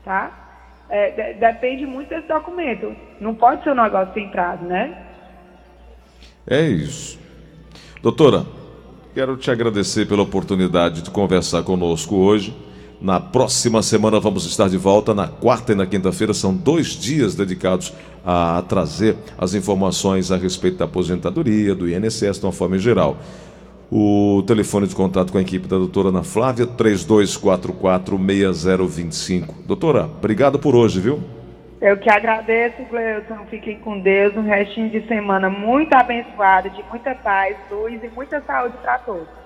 tá? 0.05 0.31
É, 0.89 1.11
de, 1.11 1.35
depende 1.41 1.85
muito 1.85 2.09
desse 2.09 2.27
documento. 2.27 2.97
Não 3.21 3.35
pode 3.35 3.63
ser 3.63 3.71
um 3.71 3.83
negócio 3.83 4.15
sem 4.15 4.31
prazo, 4.31 4.65
né? 4.65 5.07
É 6.49 6.63
isso. 6.63 7.21
Doutora, 8.01 8.47
quero 9.17 9.35
te 9.35 9.51
agradecer 9.51 10.07
pela 10.07 10.21
oportunidade 10.21 11.01
de 11.01 11.09
conversar 11.09 11.63
conosco 11.63 12.17
hoje. 12.17 12.55
Na 13.01 13.19
próxima 13.19 13.83
semana 13.83 14.21
vamos 14.21 14.45
estar 14.45 14.69
de 14.69 14.77
volta. 14.77 15.15
Na 15.15 15.27
quarta 15.27 15.73
e 15.73 15.75
na 15.75 15.87
quinta-feira 15.87 16.35
são 16.35 16.55
dois 16.55 16.89
dias 16.89 17.35
dedicados 17.35 17.95
a 18.23 18.63
trazer 18.69 19.17
as 19.39 19.55
informações 19.55 20.31
a 20.31 20.37
respeito 20.37 20.77
da 20.77 20.85
aposentadoria, 20.85 21.75
do 21.75 21.89
INSS 21.89 22.39
de 22.39 22.45
uma 22.45 22.53
forma 22.53 22.79
geral. 22.79 23.17
O 23.91 24.45
telefone 24.47 24.87
de 24.87 24.95
contato 24.95 25.33
com 25.33 25.39
a 25.39 25.41
equipe 25.41 25.67
da 25.67 25.79
doutora 25.79 26.11
Ana 26.11 26.23
Flávia, 26.23 26.67
3244-6025. 26.67 29.49
Doutora, 29.67 30.11
obrigado 30.19 30.59
por 30.59 30.77
hoje, 30.77 31.01
viu? 31.01 31.36
Eu 31.81 31.99
que 31.99 32.09
agradeço, 32.09 32.83
Gleuton. 32.85 33.47
Fiquem 33.47 33.79
com 33.81 34.01
Deus. 34.01 34.37
Um 34.37 34.43
restinho 34.43 34.89
de 34.91 35.07
semana 35.07 35.51
muito 35.51 35.93
abençoado, 35.95 36.71
de 36.71 36.83
muita 36.85 37.15
paz, 37.15 37.57
luz 37.71 38.03
e 38.03 38.09
muita 38.09 38.41
saúde 38.43 38.77
para 38.79 38.99
todos. 39.01 39.46